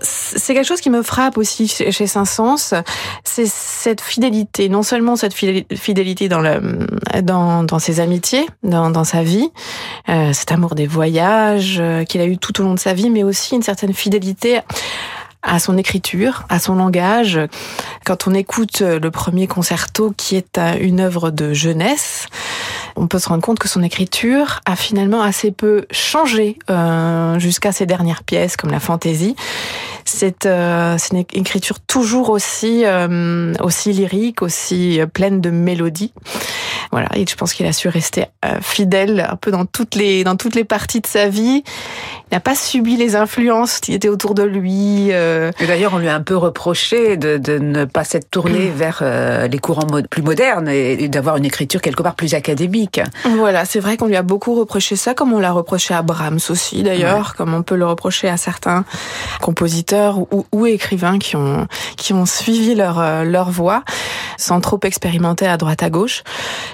C'est 0.00 0.54
quelque 0.54 0.66
chose 0.66 0.80
qui 0.80 0.90
me 0.90 1.02
frappe 1.02 1.38
aussi 1.38 1.68
chez 1.68 2.06
Saint-Saëns, 2.06 2.82
c'est 3.24 3.46
cette 3.46 4.00
fidélité, 4.00 4.68
non 4.68 4.82
seulement 4.82 5.16
cette 5.16 5.34
fidélité 5.34 6.28
dans, 6.28 6.40
le, 6.40 6.86
dans, 7.22 7.62
dans 7.64 7.78
ses 7.78 8.00
amitiés, 8.00 8.46
dans, 8.62 8.90
dans 8.90 9.04
sa 9.04 9.22
vie, 9.22 9.50
euh, 10.08 10.32
cet 10.32 10.52
amour 10.52 10.74
des 10.74 10.86
voyages 10.86 11.78
euh, 11.80 12.04
qu'il 12.04 12.20
a 12.20 12.26
eu 12.26 12.38
tout 12.38 12.60
au 12.60 12.64
long 12.64 12.74
de 12.74 12.78
sa 12.78 12.92
vie, 12.92 13.10
mais 13.10 13.22
aussi 13.22 13.54
une 13.54 13.62
certaine 13.62 13.94
fidélité 13.94 14.60
à 15.42 15.58
son 15.58 15.76
écriture, 15.76 16.44
à 16.48 16.58
son 16.58 16.74
langage. 16.74 17.38
Quand 18.04 18.26
on 18.26 18.34
écoute 18.34 18.80
le 18.80 19.10
premier 19.10 19.46
concerto 19.46 20.12
qui 20.16 20.36
est 20.36 20.58
une 20.80 21.00
œuvre 21.00 21.30
de 21.30 21.52
jeunesse, 21.52 22.26
on 22.96 23.06
peut 23.06 23.18
se 23.18 23.28
rendre 23.28 23.42
compte 23.42 23.58
que 23.58 23.68
son 23.68 23.82
écriture 23.82 24.60
a 24.66 24.76
finalement 24.76 25.22
assez 25.22 25.50
peu 25.50 25.86
changé 25.90 26.58
euh, 26.70 27.38
jusqu'à 27.38 27.72
ses 27.72 27.86
dernières 27.86 28.22
pièces 28.22 28.56
comme 28.56 28.70
la 28.70 28.80
fantaisie. 28.80 29.36
C'est 30.04 30.46
euh, 30.46 30.96
une 31.12 31.18
écriture 31.18 31.80
toujours 31.80 32.30
aussi 32.30 32.84
euh, 32.84 33.54
aussi 33.60 33.92
lyrique, 33.92 34.42
aussi 34.42 35.00
pleine 35.12 35.40
de 35.40 35.50
mélodies. 35.50 36.12
Voilà, 36.94 37.08
et 37.16 37.24
je 37.28 37.34
pense 37.34 37.54
qu'il 37.54 37.66
a 37.66 37.72
su 37.72 37.88
rester 37.88 38.26
euh, 38.44 38.58
fidèle 38.60 39.26
un 39.28 39.34
peu 39.34 39.50
dans 39.50 39.64
toutes 39.64 39.96
les 39.96 40.22
dans 40.22 40.36
toutes 40.36 40.54
les 40.54 40.62
parties 40.62 41.00
de 41.00 41.06
sa 41.08 41.28
vie. 41.28 41.64
Il 42.30 42.34
n'a 42.34 42.40
pas 42.40 42.54
subi 42.54 42.96
les 42.96 43.16
influences 43.16 43.80
qui 43.80 43.94
étaient 43.94 44.08
autour 44.08 44.34
de 44.34 44.42
lui. 44.42 45.08
Euh... 45.10 45.50
Et 45.58 45.66
d'ailleurs, 45.66 45.92
on 45.94 45.98
lui 45.98 46.08
a 46.08 46.14
un 46.14 46.20
peu 46.20 46.36
reproché 46.36 47.16
de, 47.16 47.36
de 47.36 47.58
ne 47.58 47.84
pas 47.84 48.04
s'être 48.04 48.30
tourné 48.30 48.70
vers 48.70 49.00
euh, 49.02 49.48
les 49.48 49.58
courants 49.58 49.86
mo 49.90 50.02
plus 50.08 50.22
modernes 50.22 50.68
et, 50.68 51.08
d'avoir 51.08 51.36
une 51.36 51.44
écriture 51.44 51.80
quelque 51.80 52.02
part 52.02 52.14
plus 52.14 52.34
académique. 52.34 53.00
Voilà, 53.24 53.64
c'est 53.64 53.80
vrai 53.80 53.96
qu'on 53.96 54.06
lui 54.06 54.16
a 54.16 54.22
beaucoup 54.22 54.54
reproché 54.54 54.96
ça, 54.96 55.14
comme 55.14 55.32
on 55.32 55.40
l'a 55.40 55.52
reproché 55.52 55.94
à 55.94 56.02
Brahms 56.02 56.38
aussi 56.48 56.82
d'ailleurs, 56.82 57.28
ouais. 57.28 57.36
comme 57.36 57.54
on 57.54 57.62
peut 57.62 57.76
le 57.76 57.86
reprocher 57.86 58.28
à 58.28 58.36
certains 58.36 58.84
compositeurs 59.40 60.03
ou, 60.12 60.46
ou 60.52 60.66
écrivains 60.66 61.18
qui 61.18 61.36
ont 61.36 61.66
qui 61.96 62.12
ont 62.12 62.26
suivi 62.26 62.74
leur 62.74 62.98
euh, 62.98 63.24
leur 63.24 63.50
voie 63.50 63.82
sans 64.36 64.60
trop 64.60 64.78
expérimenter 64.82 65.46
à 65.46 65.56
droite 65.56 65.82
à 65.82 65.90
gauche. 65.90 66.22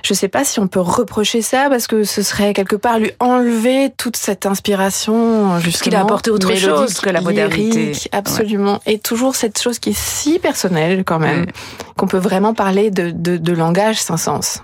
Je 0.02 0.14
sais 0.14 0.28
pas 0.28 0.44
si 0.44 0.60
on 0.60 0.68
peut 0.68 0.80
reprocher 0.80 1.42
ça 1.42 1.68
parce 1.68 1.86
que 1.86 2.04
ce 2.04 2.22
serait 2.22 2.52
quelque 2.52 2.76
part 2.76 2.98
lui 2.98 3.12
enlever 3.20 3.92
toute 3.96 4.16
cette 4.16 4.46
inspiration 4.46 5.58
jusqu'à 5.60 5.84
qu'il 5.84 5.96
a 5.96 6.00
apporté 6.00 6.30
autre 6.30 6.54
chose 6.56 7.00
que 7.00 7.10
la 7.10 7.20
modernité. 7.20 7.92
Absolument. 8.12 8.80
Ouais. 8.86 8.94
Et 8.94 8.98
toujours 8.98 9.36
cette 9.36 9.60
chose 9.60 9.78
qui 9.78 9.90
est 9.90 9.98
si 9.98 10.38
personnelle 10.38 11.04
quand 11.04 11.18
même, 11.18 11.40
ouais. 11.40 11.52
qu'on 11.96 12.06
peut 12.06 12.18
vraiment 12.18 12.54
parler 12.54 12.90
de, 12.90 13.10
de, 13.10 13.36
de 13.36 13.52
langage 13.52 14.00
sans 14.00 14.16
sens. 14.16 14.60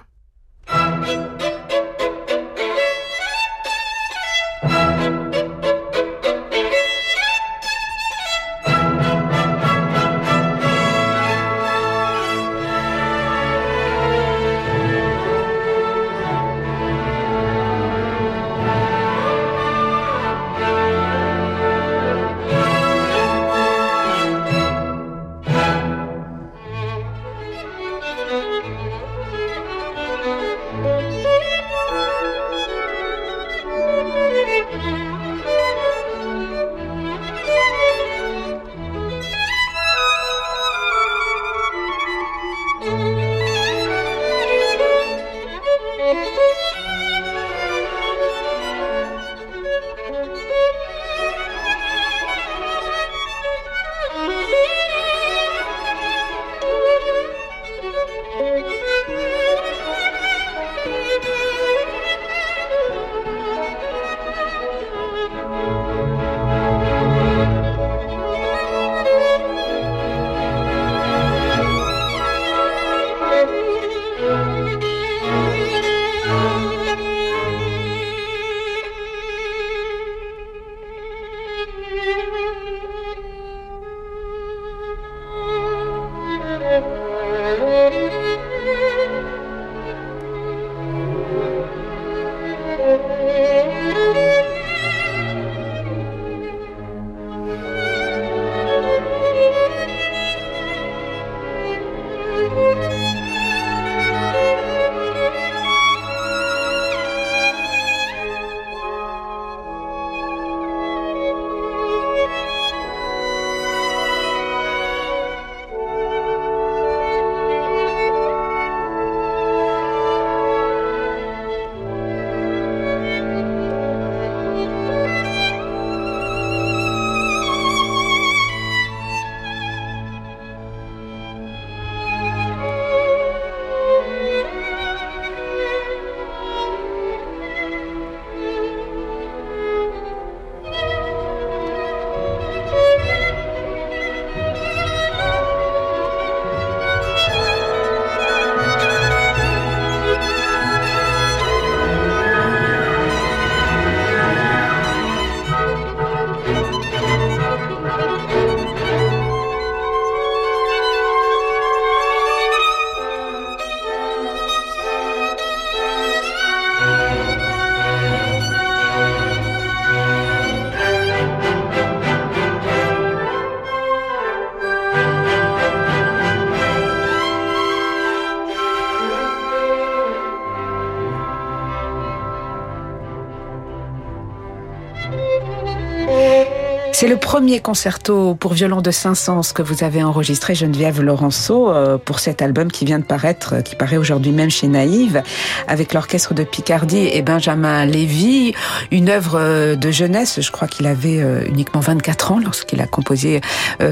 C'est 186.99 187.09
le 187.09 187.19
premier 187.19 187.61
concerto 187.61 188.35
pour 188.35 188.55
violon 188.55 188.81
de 188.81 188.91
Saint-Saëns 188.91 189.53
que 189.55 189.61
vous 189.61 189.85
avez 189.85 190.03
enregistré, 190.03 190.55
Geneviève 190.55 191.03
Laurenceau, 191.03 191.69
euh, 191.69 191.99
pour 191.99 192.21
cet 192.21 192.41
album 192.41 192.73
qui 192.73 192.87
vient 192.87 192.99
de 192.99 193.05
paraître, 193.05 193.57
euh, 193.57 193.61
qui 193.61 193.77
paraît 193.77 193.99
aujourd'hui 193.99 194.33
même 194.33 194.49
chez 194.49 194.67
Naïve, 194.67 195.23
avec 195.69 195.93
l'orchestre 195.93 196.33
de 196.33 196.43
Picardie 196.43 197.11
et 197.13 197.21
Benjamin 197.21 197.85
Lévy. 197.85 198.55
Une 198.93 199.11
œuvre 199.11 199.39
euh, 199.39 199.77
de 199.77 199.91
jeunesse, 199.91 200.41
je 200.41 200.51
crois 200.51 200.69
qu'il 200.69 200.87
avait 200.87 201.19
uniquement 201.47 201.81
24 201.81 202.33
ans 202.33 202.41
lorsqu'il 202.43 202.81
a 202.81 202.87
composé 202.87 203.43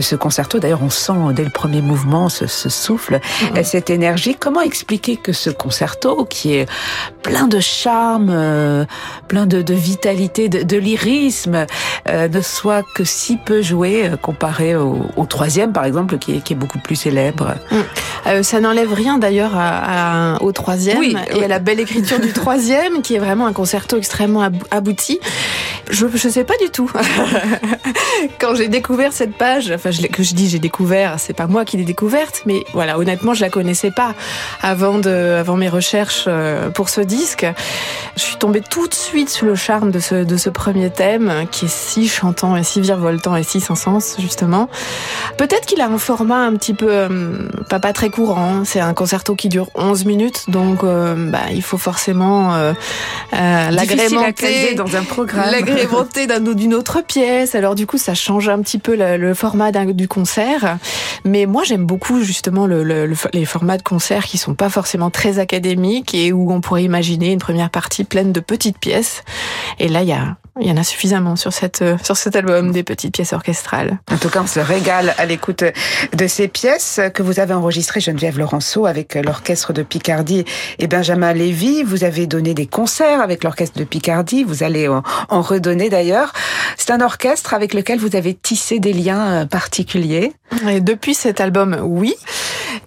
ce 0.01 0.17
concerto. 0.17 0.59
D'ailleurs, 0.59 0.83
on 0.83 0.89
sent 0.89 1.35
dès 1.35 1.45
le 1.45 1.51
premier 1.51 1.83
mouvement 1.83 2.31
ce, 2.31 2.47
souffle, 2.47 3.21
mmh. 3.43 3.65
cette 3.65 3.91
énergie. 3.91 4.35
Comment 4.35 4.63
expliquer 4.63 5.17
que 5.17 5.35
ce 5.35 5.51
concerto, 5.51 6.25
qui 6.25 6.55
est 6.55 6.67
plein 7.23 7.49
de 7.49 7.61
charme, 7.61 8.87
plein 9.29 9.45
de, 9.45 9.61
de 9.61 9.75
vitalité, 9.75 10.49
de, 10.49 10.63
de 10.63 10.77
lyrisme, 10.79 11.67
ne 12.09 12.41
soit 12.41 12.83
que 12.95 13.05
si 13.05 13.37
peu 13.37 13.61
joué 13.61 14.07
euh, 14.07 14.17
comparé 14.17 14.77
au, 14.77 15.27
troisième, 15.29 15.73
par 15.73 15.85
exemple, 15.85 16.19
qui 16.19 16.37
est, 16.37 16.41
qui 16.41 16.53
est 16.53 16.57
beaucoup 16.57 16.79
plus 16.79 16.97
célèbre. 16.97 17.55
Mm. 17.71 17.77
Euh, 18.27 18.43
ça 18.43 18.61
n'enlève 18.61 18.93
rien 18.93 19.19
d'ailleurs 19.19 19.53
à, 19.55 20.39
au 20.41 20.53
troisième 20.53 20.99
oui, 20.99 21.17
et 21.35 21.45
à 21.45 21.49
la 21.49 21.59
belle 21.59 21.81
écriture 21.81 22.21
du 22.21 22.33
troisième, 22.33 23.03
qui 23.03 23.15
est 23.15 23.19
vraiment 23.19 23.47
un 23.47 23.53
concerto 23.53 23.97
extrêmement 23.97 24.49
abouti. 24.71 25.19
Je 25.91 26.07
ne 26.07 26.17
sais 26.17 26.45
pas 26.45 26.55
du 26.63 26.71
tout. 26.71 26.91
Quand 28.41 28.55
j'ai 28.55 28.69
découvert 28.69 29.13
cette 29.13 29.37
page, 29.37 29.71
enfin 29.71 29.91
je, 29.91 30.07
que 30.07 30.23
je 30.23 30.35
dis 30.35 30.49
j'ai 30.49 30.59
découvert, 30.59 31.17
c'est 31.19 31.35
pas 31.35 31.47
moi 31.47 31.65
qui 31.65 31.77
l'ai 31.77 31.85
découverte, 31.85 32.43
mais 32.47 32.65
voilà, 32.73 32.99
honnêtement 32.99 33.35
je 33.35 33.43
la 33.43 33.51
connaissais 33.51 33.91
pas 33.91 34.15
avant 34.63 34.99
de, 34.99 35.37
avant 35.39 35.57
mes 35.57 35.69
recherches 35.69 36.25
euh, 36.27 36.71
pour 36.71 36.89
ce 36.89 37.01
disque. 37.01 37.47
Je 38.17 38.23
suis 38.23 38.37
tombée 38.37 38.61
tout 38.61 38.87
de 38.87 38.95
suite 38.95 39.29
sous 39.29 39.45
le 39.45 39.55
charme 39.55 39.91
de 39.91 39.99
ce, 39.99 40.25
de 40.25 40.37
ce 40.37 40.51
premier 40.51 40.91
thème 40.91 41.47
qui 41.51 41.65
est 41.65 41.69
si 41.69 42.09
chantant 42.09 42.57
et 42.57 42.63
si 42.63 42.81
virevoltant 42.81 43.35
et 43.37 43.43
si 43.43 43.61
sans 43.61 43.75
sens 43.75 44.17
justement. 44.19 44.69
Peut-être 45.37 45.67
qu'il 45.67 45.81
a 45.81 45.87
un 45.87 45.99
format 45.99 46.45
un 46.45 46.55
petit 46.55 46.75
peu 46.75 46.89
euh, 46.91 47.49
pas, 47.69 47.81
pas 47.81 47.93
très 47.93 48.11
courant. 48.11 48.65
C'est 48.65 48.81
un 48.81 48.95
concerto 48.95 49.35
qui 49.35 49.49
dure 49.49 49.69
11 49.75 50.05
minutes, 50.05 50.45
donc 50.49 50.85
euh, 50.85 51.31
bah, 51.31 51.51
il 51.53 51.63
faut 51.63 51.79
forcément 51.79 52.55
euh, 52.55 52.73
l'agrémenter 53.33 54.75
dans 54.75 54.97
un 54.97 55.03
programme 55.03 55.53
agrémenté 55.53 56.27
d'une 56.55 56.75
autre 56.75 57.01
pièce. 57.01 57.55
Alors 57.55 57.75
du 57.75 57.87
coup, 57.87 57.99
ça 57.99 58.15
change 58.15 58.49
un 58.49 58.61
petit 58.61 58.79
peu 58.79 58.95
le, 58.97 59.35
format 59.35 59.73
du 59.73 60.07
concert. 60.07 60.79
Mais 61.25 61.47
moi, 61.47 61.65
j'aime 61.65 61.85
beaucoup 61.85 62.23
justement 62.23 62.67
le, 62.67 63.13
les 63.33 63.45
formats 63.45 63.77
de 63.77 63.83
concert 63.83 64.25
qui 64.25 64.39
sont 64.39 64.55
pas 64.55 64.69
forcément 64.69 65.11
très 65.11 65.39
académiques 65.39 66.15
et 66.15 66.33
où 66.33 66.53
on 66.53 66.61
pourrait 66.61 66.85
imaginer 66.85 67.33
une 67.33 67.39
première 67.39 67.71
partie 67.71 68.04
pleine 68.05 68.33
de 68.33 68.41
petites 68.41 68.79
pièces. 68.79 69.25
Et 69.79 69.89
là, 69.89 70.03
il 70.03 70.09
y 70.09 70.13
a 70.13 70.37
il 70.61 70.69
y 70.69 70.71
en 70.71 70.77
a 70.77 70.85
suffisamment 70.85 71.37
sur 71.37 71.53
cette 71.53 71.83
euh, 71.83 71.97
sur 72.03 72.17
cet 72.17 72.37
album 72.37 72.71
des 72.71 72.83
petites 72.83 73.13
pièces 73.13 73.33
orchestrales. 73.33 73.99
En 74.13 74.17
tout 74.17 74.29
cas, 74.29 74.41
on 74.43 74.47
se 74.47 74.61
régale 74.61 75.15
à 75.19 75.27
l'écoute 75.27 75.65
de 76.13 76.27
ces 76.27 76.49
pièces 76.49 77.01
que 77.13 77.23
vous 77.23 77.41
avez 77.41 77.55
enregistrées 77.55 78.01
Geneviève 78.01 78.39
Laurenceau 78.39 78.87
avec 78.87 79.15
l'orchestre 79.15 79.73
de 79.73 79.83
Picardie 79.83 80.45
et 80.79 80.87
Benjamin 80.87 81.33
Lévy. 81.33 81.83
Vous 81.83 82.05
avez 82.05 82.27
donné 82.27 82.55
des 82.55 82.67
concerts 82.67 83.21
avec 83.21 83.43
l'orchestre 83.43 83.79
de 83.79 83.85
Picardie. 83.85 84.45
Vous 84.45 84.63
allez 84.63 84.89
en 84.89 85.43
redonner 85.43 85.91
d'ailleurs. 85.91 86.33
C'est 86.77 86.91
un 86.91 87.01
orchestre 87.01 87.55
avec 87.55 87.75
lequel 87.75 87.99
vous 87.99 88.15
avez 88.15 88.35
tissé 88.35 88.79
des 88.79 88.93
liens 88.93 89.27
euh, 89.27 89.47
particuliers. 89.47 90.33
Et 90.69 90.81
depuis 90.81 91.15
cet 91.15 91.41
album, 91.41 91.79
oui 91.83 92.15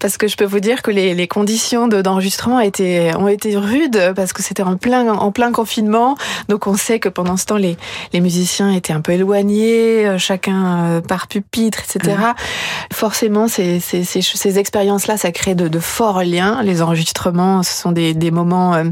parce 0.00 0.16
que 0.16 0.28
je 0.28 0.36
peux 0.36 0.44
vous 0.44 0.60
dire 0.60 0.82
que 0.82 0.90
les, 0.90 1.14
les 1.14 1.28
conditions 1.28 1.88
d'enregistrement 1.88 2.60
étaient, 2.60 3.12
ont 3.16 3.28
été 3.28 3.56
rudes 3.56 4.12
parce 4.14 4.32
que 4.32 4.42
c'était 4.42 4.62
en 4.62 4.76
plein, 4.76 5.08
en 5.08 5.32
plein 5.32 5.52
confinement. 5.52 6.16
Donc 6.48 6.66
on 6.66 6.76
sait 6.76 7.00
que 7.00 7.08
pendant 7.08 7.36
ce 7.36 7.46
temps, 7.46 7.56
les, 7.58 7.76
les 8.12 8.20
musiciens 8.20 8.72
étaient 8.72 8.92
un 8.92 9.00
peu 9.00 9.12
éloignés, 9.12 10.06
euh, 10.06 10.18
chacun 10.18 10.84
euh, 10.84 11.00
par 11.00 11.28
pupitre, 11.28 11.80
etc. 11.80 12.16
Mmh. 12.18 12.94
Forcément, 12.94 13.48
ces, 13.48 13.80
ces, 13.80 14.04
ces, 14.04 14.22
ces 14.22 14.58
expériences-là, 14.58 15.16
ça 15.16 15.32
crée 15.32 15.54
de, 15.54 15.68
de, 15.68 15.78
forts 15.78 16.22
liens. 16.22 16.62
Les 16.62 16.82
enregistrements, 16.82 17.62
ce 17.62 17.72
sont 17.72 17.92
des, 17.92 18.14
des 18.14 18.30
moments 18.30 18.74
euh, 18.74 18.84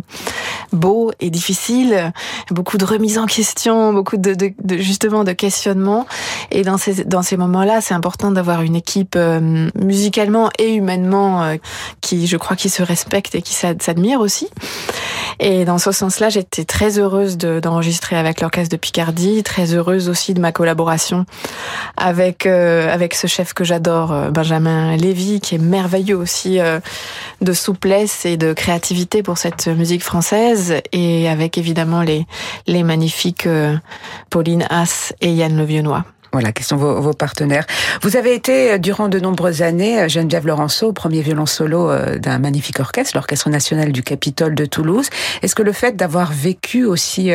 beaux 0.72 1.12
et 1.20 1.30
difficiles, 1.30 2.12
beaucoup 2.50 2.78
de 2.78 2.84
remises 2.84 3.18
en 3.18 3.26
question, 3.26 3.92
beaucoup 3.92 4.16
de, 4.16 4.34
de, 4.34 4.52
de 4.62 4.76
justement 4.76 5.24
de 5.24 5.32
questionnements. 5.32 6.06
Et 6.50 6.62
dans 6.62 6.78
ces, 6.78 7.04
dans 7.04 7.22
ces 7.22 7.36
moments-là, 7.36 7.80
c'est 7.80 7.94
important 7.94 8.30
d'avoir 8.30 8.62
une 8.62 8.76
équipe 8.76 9.16
musicalement 9.74 10.50
et 10.58 10.74
humainement 10.74 11.42
euh, 11.42 11.56
qui, 12.00 12.26
je 12.26 12.36
crois, 12.36 12.56
qui 12.56 12.68
se 12.68 12.82
respecte 12.82 13.34
et 13.34 13.42
qui 13.42 13.54
s'admire 13.54 14.20
aussi. 14.20 14.48
Et 15.40 15.64
dans 15.64 15.78
ce 15.78 15.92
sens-là, 15.92 16.28
j'étais 16.28 16.64
très 16.64 16.98
heureuse 16.98 17.36
d'enregistrer 17.36 18.16
avec 18.16 18.42
de 18.64 18.76
Picardie, 18.76 19.42
très 19.42 19.74
heureuse 19.74 20.08
aussi 20.08 20.34
de 20.34 20.40
ma 20.40 20.50
collaboration 20.50 21.26
avec 21.96 22.46
euh, 22.46 22.92
avec 22.92 23.14
ce 23.14 23.26
chef 23.26 23.52
que 23.52 23.64
j'adore, 23.64 24.12
euh, 24.12 24.30
Benjamin 24.30 24.96
Lévy, 24.96 25.40
qui 25.40 25.54
est 25.54 25.58
merveilleux 25.58 26.16
aussi 26.16 26.58
de 27.40 27.52
souplesse 27.52 28.24
et 28.24 28.36
de 28.36 28.52
créativité 28.52 29.22
pour 29.22 29.38
cette 29.38 29.68
musique 29.68 30.02
française, 30.02 30.74
et 30.92 31.28
avec 31.28 31.58
évidemment 31.58 32.02
les 32.02 32.26
les 32.66 32.82
magnifiques 32.82 33.48
Pauline 34.30 34.66
Haas 34.70 35.12
et 35.20 35.32
Yann 35.32 35.56
Levionnois. 35.56 36.04
Voilà, 36.32 36.52
quels 36.52 36.66
sont 36.66 36.76
vos, 36.76 37.00
vos, 37.00 37.12
partenaires 37.12 37.64
Vous 38.02 38.16
avez 38.16 38.34
été 38.34 38.72
euh, 38.72 38.78
durant 38.78 39.08
de 39.08 39.18
nombreuses 39.18 39.62
années 39.62 40.00
euh, 40.00 40.08
Geneviève 40.08 40.46
Laurenceau, 40.46 40.92
premier 40.92 41.22
violon 41.22 41.46
solo 41.46 41.90
euh, 41.90 42.18
d'un 42.18 42.38
magnifique 42.38 42.80
orchestre, 42.80 43.16
l'Orchestre 43.16 43.48
national 43.48 43.92
du 43.92 44.02
Capitole 44.02 44.54
de 44.54 44.66
Toulouse. 44.66 45.08
Est-ce 45.42 45.54
que 45.54 45.62
le 45.62 45.72
fait 45.72 45.96
d'avoir 45.96 46.32
vécu 46.32 46.84
aussi 46.84 47.30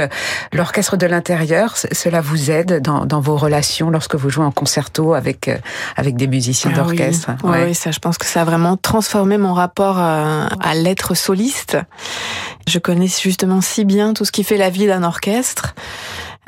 l'orchestre 0.53 0.97
de 0.97 1.05
l'intérieur, 1.05 1.75
cela 1.77 2.21
vous 2.21 2.51
aide 2.51 2.81
dans, 2.81 3.05
dans, 3.05 3.21
vos 3.21 3.37
relations 3.37 3.89
lorsque 3.89 4.15
vous 4.15 4.29
jouez 4.29 4.45
en 4.45 4.51
concerto 4.51 5.13
avec 5.13 5.49
avec 5.95 6.15
des 6.15 6.27
musiciens 6.27 6.71
ah 6.73 6.77
d'orchestre? 6.77 7.31
Oui. 7.43 7.57
oui. 7.65 7.75
ça, 7.75 7.91
je 7.91 7.99
pense 7.99 8.17
que 8.17 8.25
ça 8.25 8.41
a 8.41 8.45
vraiment 8.45 8.77
transformé 8.77 9.37
mon 9.37 9.53
rapport 9.53 9.97
à, 9.97 10.47
à 10.59 10.75
l'être 10.75 11.15
soliste. 11.15 11.77
Je 12.67 12.79
connais 12.79 13.07
justement 13.07 13.61
si 13.61 13.85
bien 13.85 14.13
tout 14.13 14.25
ce 14.25 14.31
qui 14.31 14.43
fait 14.43 14.57
la 14.57 14.69
vie 14.69 14.87
d'un 14.87 15.03
orchestre. 15.03 15.73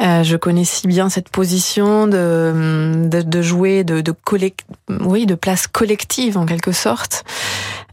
Euh, 0.02 0.24
je 0.24 0.38
connais 0.38 0.66
si 0.66 0.88
bien 0.88 1.10
cette 1.10 1.30
position 1.30 2.08
de, 2.08 3.06
de, 3.06 3.22
de 3.22 3.42
jouer 3.42 3.84
de, 3.84 4.02
de 4.02 4.12
collect, 4.12 4.62
oui, 5.02 5.26
de 5.26 5.36
place 5.36 5.68
collective 5.68 6.38
en 6.38 6.46
quelque 6.46 6.72
sorte. 6.72 7.24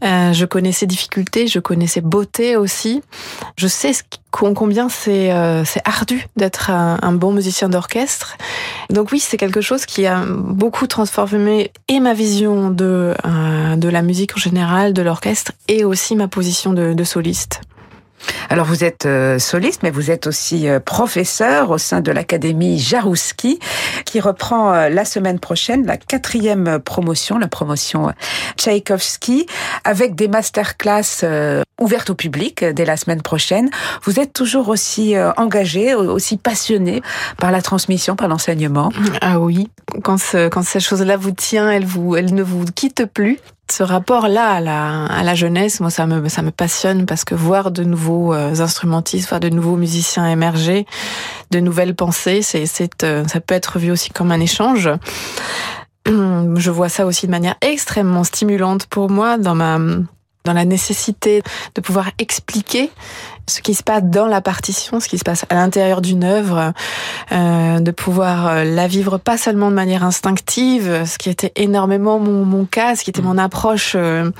Euh, 0.03 0.33
je 0.33 0.45
connais 0.45 0.71
ses 0.71 0.87
difficultés, 0.87 1.47
je 1.47 1.59
connais 1.59 1.85
ses 1.85 2.01
beautés 2.01 2.55
aussi. 2.57 3.03
Je 3.55 3.67
sais 3.67 3.93
ce 3.93 4.01
combien 4.31 4.89
c'est 4.89 5.31
euh, 5.31 5.63
ardu 5.85 6.25
d'être 6.37 6.71
un, 6.71 6.97
un, 7.01 7.11
bon 7.11 7.33
musicien 7.33 7.69
d'orchestre. 7.69 8.37
Donc 8.89 9.11
oui, 9.11 9.19
c'est 9.19 9.37
quelque 9.37 9.61
chose 9.61 9.85
qui 9.85 10.07
a 10.07 10.23
beaucoup 10.25 10.87
transformé 10.87 11.71
et 11.87 11.99
ma 11.99 12.13
vision 12.13 12.71
de 12.71 13.13
euh, 13.25 13.75
de 13.75 13.89
la 13.89 14.01
musique 14.01 14.35
en 14.35 14.39
général, 14.39 14.93
de 14.93 15.01
l'orchestre, 15.01 15.51
et 15.67 15.83
aussi 15.83 16.15
ma 16.15 16.27
position 16.27 16.73
de, 16.73 16.93
de 16.93 17.03
soliste. 17.03 17.61
Alors 18.49 18.65
vous 18.65 18.83
êtes 18.83 19.05
euh, 19.05 19.39
soliste, 19.39 19.83
mais 19.83 19.91
vous 19.91 20.11
êtes 20.11 20.27
aussi 20.27 20.67
euh, 20.67 20.79
professeur 20.79 21.69
au 21.69 21.77
sein 21.77 22.01
de 22.01 22.11
l'Académie 22.11 22.79
Jarouski, 22.79 23.59
qui 24.05 24.19
reprend 24.19 24.73
euh, 24.73 24.89
la 24.89 25.05
semaine 25.05 25.39
prochaine 25.39 25.85
la 25.85 25.97
quatrième 25.97 26.79
promotion, 26.79 27.37
la 27.37 27.47
promotion 27.47 28.11
Tchaïkovski, 28.57 29.45
avec 29.83 30.15
des 30.15 30.27
masterclass 30.27 31.23
ouvertes 31.81 32.11
au 32.11 32.15
public 32.15 32.63
dès 32.63 32.85
la 32.85 32.97
semaine 32.97 33.21
prochaine. 33.21 33.69
Vous 34.03 34.19
êtes 34.19 34.33
toujours 34.33 34.69
aussi 34.69 35.15
engagé, 35.37 35.95
aussi 35.95 36.37
passionné 36.37 37.01
par 37.37 37.51
la 37.51 37.61
transmission, 37.61 38.15
par 38.15 38.27
l'enseignement. 38.27 38.91
Ah 39.21 39.39
oui, 39.39 39.69
quand, 40.03 40.19
ce, 40.19 40.47
quand 40.47 40.63
cette 40.63 40.81
chose-là 40.81 41.17
vous 41.17 41.31
tient, 41.31 41.69
elle, 41.69 41.85
ne 41.85 42.43
vous 42.43 42.65
quitte 42.65 43.05
plus 43.05 43.39
ce 43.71 43.83
rapport-là 43.83 44.55
à 45.09 45.23
la, 45.23 45.35
jeunesse, 45.35 45.79
moi, 45.79 45.89
ça 45.89 46.05
me, 46.05 46.49
passionne 46.51 47.05
parce 47.05 47.23
que 47.23 47.33
voir 47.33 47.71
de 47.71 47.83
nouveaux 47.83 48.33
euh, 48.33 48.59
instrumentistes, 48.59 49.29
voir 49.29 49.39
de 49.39 49.49
nouveaux 49.49 49.77
musiciens 49.77 50.27
émerger, 50.27 50.85
de 51.51 51.59
nouvelles 51.59 51.95
pensées, 51.95 52.41
euh, 53.03 53.23
ça 53.27 53.39
peut 53.39 53.55
être 53.55 53.79
vu 53.79 53.91
aussi 53.91 54.09
comme 54.09 54.31
un 54.31 54.39
échange. 54.39 54.89
Je 56.05 56.69
vois 56.69 56.89
ça 56.89 57.05
aussi 57.05 57.27
de 57.27 57.31
manière 57.31 57.55
extrêmement 57.61 58.23
stimulante 58.23 58.87
pour 58.87 59.09
moi 59.09 59.37
dans 59.37 59.55
ma, 59.55 59.79
dans 60.43 60.53
la 60.53 60.65
nécessité 60.65 61.43
de 61.75 61.81
pouvoir 61.81 62.11
expliquer 62.17 62.89
ce 63.47 63.61
qui 63.61 63.73
se 63.73 63.83
passe 63.83 64.03
dans 64.03 64.27
la 64.27 64.41
partition, 64.41 64.99
ce 64.99 65.07
qui 65.07 65.17
se 65.17 65.23
passe 65.23 65.45
à 65.49 65.55
l'intérieur 65.55 66.01
d'une 66.01 66.23
œuvre, 66.23 66.73
euh, 67.31 67.79
de 67.79 67.91
pouvoir 67.91 68.47
euh, 68.47 68.63
la 68.63 68.87
vivre 68.87 69.17
pas 69.17 69.37
seulement 69.37 69.69
de 69.69 69.75
manière 69.75 70.03
instinctive, 70.03 71.05
ce 71.05 71.17
qui 71.17 71.29
était 71.29 71.51
énormément 71.55 72.19
mon, 72.19 72.45
mon 72.45 72.65
cas, 72.65 72.95
ce 72.95 73.03
qui 73.03 73.09
était 73.09 73.21
mon 73.21 73.37
approche 73.37 73.93
euh, 73.95 74.31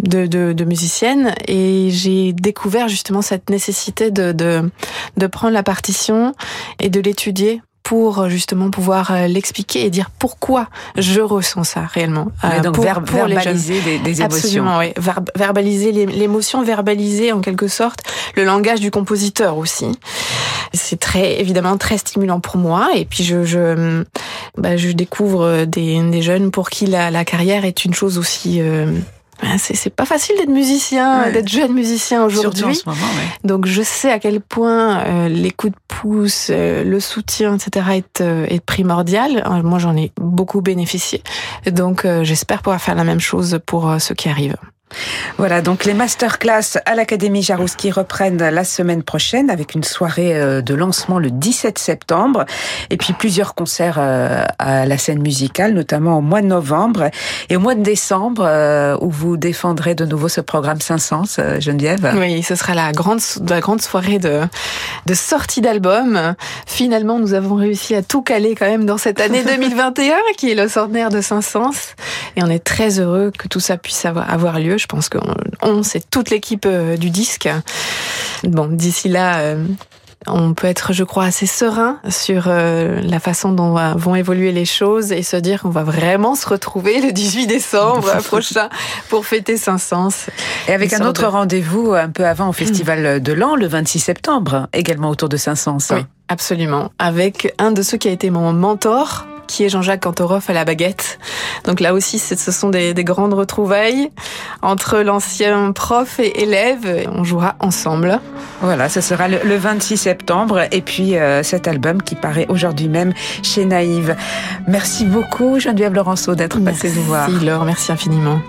de, 0.00 0.26
de, 0.26 0.52
de, 0.52 0.64
musicienne. 0.64 1.34
Et 1.48 1.88
j'ai 1.90 2.32
découvert 2.32 2.88
justement 2.88 3.22
cette 3.22 3.50
nécessité 3.50 4.10
de, 4.10 4.32
de, 4.32 4.70
de 5.16 5.26
prendre 5.26 5.54
la 5.54 5.62
partition 5.62 6.34
et 6.78 6.88
de 6.88 7.00
l'étudier 7.00 7.62
pour 7.86 8.18
euh, 8.18 8.28
justement 8.28 8.68
pouvoir 8.70 9.12
euh, 9.12 9.28
l'expliquer 9.28 9.84
et 9.84 9.90
dire 9.90 10.10
pourquoi 10.18 10.66
je 10.96 11.20
ressens 11.20 11.62
ça 11.62 11.82
réellement. 11.82 12.32
Euh, 12.42 12.60
donc 12.60 12.74
pour, 12.74 12.84
verbaliser 12.84 13.80
les 13.82 13.98
des, 14.00 14.22
émotions. 14.22 14.24
Absolument, 14.24 14.78
oui. 14.78 14.92
verbaliser 15.36 15.92
l'émotion, 15.92 16.64
verbaliser 16.64 17.30
en 17.30 17.40
quelque 17.40 17.68
sorte 17.68 18.00
le 18.34 18.42
langage 18.42 18.80
du 18.80 18.90
compositeur 18.90 19.56
aussi. 19.56 19.86
C'est 20.74 20.98
très 20.98 21.40
évidemment 21.40 21.76
très 21.76 21.96
stimulant 21.96 22.40
pour 22.40 22.56
moi 22.56 22.88
et 22.96 23.04
puis 23.04 23.22
je, 23.22 23.44
je 23.44 24.02
bah, 24.58 24.76
je 24.76 24.90
découvre 24.90 25.64
des, 25.64 26.02
des, 26.10 26.22
jeunes 26.22 26.50
pour 26.50 26.70
qui 26.70 26.86
la, 26.86 27.12
la, 27.12 27.24
carrière 27.24 27.64
est 27.64 27.84
une 27.84 27.94
chose 27.94 28.18
aussi 28.18 28.60
euh, 28.60 28.90
c'est 29.58 29.94
pas 29.94 30.04
facile 30.04 30.36
d'être 30.38 30.50
musicien, 30.50 31.24
ouais. 31.24 31.32
d'être 31.32 31.48
jeune 31.48 31.72
musicien 31.72 32.24
aujourd'hui. 32.24 32.82
Ouais. 32.86 32.94
Donc 33.44 33.66
je 33.66 33.82
sais 33.82 34.10
à 34.10 34.18
quel 34.18 34.40
point 34.40 35.00
euh, 35.00 35.28
les 35.28 35.50
coups 35.50 35.72
de 35.72 35.78
pouce, 35.88 36.48
euh, 36.50 36.84
le 36.84 37.00
soutien, 37.00 37.56
etc. 37.56 37.86
est, 37.96 38.20
euh, 38.20 38.46
est 38.48 38.64
primordial. 38.64 39.44
Moi 39.62 39.78
j'en 39.78 39.96
ai 39.96 40.12
beaucoup 40.16 40.60
bénéficié. 40.60 41.22
Donc 41.70 42.06
j'espère 42.22 42.62
pouvoir 42.62 42.80
faire 42.80 42.94
la 42.94 43.04
même 43.04 43.20
chose 43.20 43.58
pour 43.66 43.94
ceux 43.98 44.14
qui 44.14 44.28
arrivent. 44.28 44.56
Voilà, 45.38 45.60
donc 45.60 45.84
les 45.84 45.92
masterclass 45.92 46.78
à 46.86 46.94
l'Académie 46.94 47.42
Jarouski 47.42 47.90
reprennent 47.90 48.38
la 48.38 48.64
semaine 48.64 49.02
prochaine 49.02 49.50
avec 49.50 49.74
une 49.74 49.84
soirée 49.84 50.34
euh, 50.34 50.62
de 50.62 50.74
lancement 50.74 51.18
le 51.18 51.30
17 51.30 51.78
septembre 51.78 52.46
et 52.88 52.96
puis 52.96 53.12
plusieurs 53.12 53.54
concerts 53.54 53.96
euh, 53.98 54.44
à 54.58 54.86
la 54.86 54.96
scène 54.96 55.20
musicale, 55.20 55.74
notamment 55.74 56.18
au 56.18 56.20
mois 56.22 56.40
de 56.40 56.46
novembre 56.46 57.10
et 57.50 57.56
au 57.56 57.60
mois 57.60 57.74
de 57.74 57.82
décembre 57.82 58.44
euh, 58.46 58.96
où 59.00 59.10
vous 59.10 59.36
défendrez 59.36 59.94
de 59.94 60.06
nouveau 60.06 60.28
ce 60.28 60.40
programme 60.40 60.80
500, 60.80 61.24
Geneviève. 61.58 62.14
Oui, 62.16 62.42
ce 62.42 62.54
sera 62.54 62.74
la 62.74 62.92
grande, 62.92 63.20
la 63.48 63.60
grande 63.60 63.82
soirée 63.82 64.18
de, 64.18 64.42
de 65.04 65.14
sortie 65.14 65.60
d'album. 65.60 66.34
Finalement, 66.66 67.18
nous 67.18 67.34
avons 67.34 67.56
réussi 67.56 67.94
à 67.94 68.02
tout 68.02 68.22
caler 68.22 68.54
quand 68.54 68.66
même 68.66 68.86
dans 68.86 68.98
cette 68.98 69.20
année 69.20 69.42
2021 69.44 70.14
qui 70.38 70.50
est 70.50 70.54
le 70.54 70.68
centenaire 70.68 71.10
de 71.10 71.20
500 71.20 71.70
et 72.36 72.42
on 72.42 72.48
est 72.48 72.62
très 72.62 73.00
heureux 73.00 73.32
que 73.36 73.48
tout 73.48 73.60
ça 73.60 73.76
puisse 73.76 74.04
avoir, 74.04 74.32
avoir 74.32 74.58
Je 74.76 74.86
pense 74.86 75.08
qu'on 75.08 75.82
c'est 75.82 76.08
toute 76.10 76.30
l'équipe 76.30 76.66
euh, 76.66 76.96
du 76.96 77.10
disque. 77.10 77.48
Bon, 78.44 78.66
d'ici 78.66 79.08
là, 79.08 79.38
euh, 79.38 79.64
on 80.26 80.54
peut 80.54 80.66
être, 80.66 80.92
je 80.92 81.04
crois, 81.04 81.24
assez 81.24 81.46
serein 81.46 82.00
sur 82.08 82.46
euh, 82.48 83.00
la 83.00 83.20
façon 83.20 83.52
dont 83.52 83.76
vont 83.96 84.14
évoluer 84.14 84.52
les 84.52 84.64
choses 84.64 85.12
et 85.12 85.22
se 85.22 85.36
dire 85.36 85.62
qu'on 85.62 85.70
va 85.70 85.84
vraiment 85.84 86.34
se 86.34 86.48
retrouver 86.48 87.00
le 87.00 87.12
18 87.12 87.46
décembre 87.46 88.16
prochain 88.24 88.68
pour 89.08 89.26
fêter 89.26 89.56
Saint-Saëns. 89.56 90.28
Et 90.68 90.72
avec 90.72 90.92
un 90.92 91.06
autre 91.06 91.22
de... 91.22 91.26
rendez-vous 91.26 91.92
un 91.92 92.08
peu 92.08 92.26
avant 92.26 92.48
au 92.48 92.52
Festival 92.52 93.22
de 93.22 93.32
l'An, 93.32 93.56
le 93.56 93.66
26 93.66 93.98
septembre, 93.98 94.68
également 94.72 95.10
autour 95.10 95.28
de 95.28 95.36
Saint-Saëns. 95.36 95.78
Oui, 95.90 96.04
absolument. 96.28 96.90
Avec 96.98 97.54
un 97.58 97.70
de 97.72 97.82
ceux 97.82 97.98
qui 97.98 98.08
a 98.08 98.12
été 98.12 98.30
mon 98.30 98.52
mentor, 98.52 99.26
qui 99.46 99.64
est 99.64 99.68
Jean-Jacques 99.68 100.02
Cantoroff 100.02 100.50
à 100.50 100.52
la 100.52 100.64
baguette. 100.64 101.18
Donc 101.64 101.80
là 101.80 101.94
aussi, 101.94 102.18
ce 102.18 102.52
sont 102.52 102.70
des, 102.70 102.94
des 102.94 103.04
grandes 103.04 103.34
retrouvailles 103.34 104.10
entre 104.62 104.98
l'ancien 104.98 105.72
prof 105.72 106.18
et 106.20 106.42
élève. 106.42 107.08
On 107.12 107.24
jouera 107.24 107.56
ensemble. 107.60 108.20
Voilà, 108.60 108.88
ce 108.88 109.00
sera 109.00 109.28
le, 109.28 109.38
le 109.44 109.56
26 109.56 109.96
septembre. 109.96 110.62
Et 110.72 110.80
puis 110.82 111.16
euh, 111.16 111.42
cet 111.42 111.68
album 111.68 112.02
qui 112.02 112.14
paraît 112.14 112.46
aujourd'hui 112.48 112.88
même 112.88 113.12
chez 113.42 113.64
Naïve. 113.64 114.16
Merci 114.66 115.04
beaucoup, 115.04 115.58
Geneviève 115.60 115.94
Laurenceau, 115.94 116.34
d'être 116.34 116.60
passée 116.60 116.90
nous 116.94 117.02
voir. 117.02 117.28
Merci 117.28 117.44
Laure, 117.44 117.64
merci 117.64 117.92
infiniment. 117.92 118.40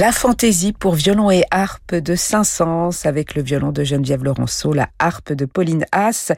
La 0.00 0.12
fantaisie 0.12 0.72
pour 0.72 0.94
violon 0.94 1.30
et 1.30 1.44
harpe 1.50 1.94
de 1.94 2.14
Saint-Saëns 2.14 3.04
avec 3.04 3.34
le 3.34 3.42
violon 3.42 3.70
de 3.70 3.84
Geneviève 3.84 4.24
Laurenceau, 4.24 4.72
la 4.72 4.88
harpe 4.98 5.34
de 5.34 5.44
Pauline 5.44 5.84
Haas 5.92 6.32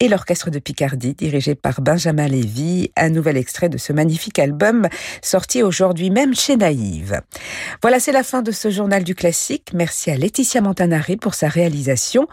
et 0.00 0.08
l'orchestre 0.08 0.48
de 0.48 0.58
Picardie 0.58 1.12
dirigé 1.12 1.54
par 1.54 1.82
Benjamin 1.82 2.26
Lévy, 2.26 2.90
un 2.96 3.10
nouvel 3.10 3.36
extrait 3.36 3.68
de 3.68 3.76
ce 3.76 3.92
magnifique 3.92 4.38
album 4.38 4.88
sorti 5.20 5.62
aujourd'hui 5.62 6.08
même 6.08 6.34
chez 6.34 6.56
Naïve. 6.56 7.20
Voilà, 7.82 8.00
c'est 8.00 8.12
la 8.12 8.22
fin 8.22 8.40
de 8.40 8.50
ce 8.50 8.70
journal 8.70 9.04
du 9.04 9.14
classique. 9.14 9.72
Merci 9.74 10.10
à 10.10 10.16
Laetitia 10.16 10.62
Montanari 10.62 11.18
pour 11.18 11.34
sa 11.34 11.48
réalisation. 11.48 12.28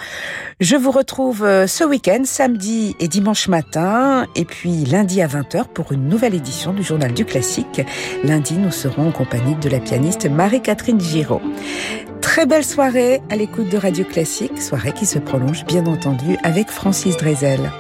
Je 0.62 0.78
vous 0.78 0.92
retrouve 0.92 1.44
euh, 1.44 1.68
ce 1.68 1.84
week-end, 1.84 2.22
samedi 2.24 2.96
et 3.02 3.10
dimanche 3.10 3.50
matin, 3.50 4.28
et 4.34 4.46
puis 4.46 4.86
lundi 4.86 5.22
à 5.22 5.28
20h 5.28 5.66
pour 5.74 5.92
une 5.92 6.08
nouvelle 6.08 6.36
édition 6.36 6.72
du 6.72 6.84
journal 6.84 7.14
du 7.14 7.26
classique. 7.26 7.82
Lundi, 8.24 8.54
nous 8.54 8.72
serons 8.72 9.10
en 9.10 9.12
compagnie 9.12 9.56
de 9.56 9.68
la 9.68 9.82
pianiste 9.82 10.26
Marie 10.30 10.62
Catherine 10.70 11.02
Giraud. 11.02 11.42
Très 12.22 12.46
belle 12.46 12.64
soirée 12.64 13.24
à 13.32 13.36
l'écoute 13.36 13.70
de 13.70 13.78
Radio 13.78 14.06
Classique, 14.06 14.62
soirée 14.62 14.92
qui 14.92 15.08
se 15.08 15.18
prolonge 15.18 15.66
bien 15.66 15.84
entendu 15.88 16.38
avec 16.44 16.70
Francis 16.70 17.18
Drezel. 17.18 17.72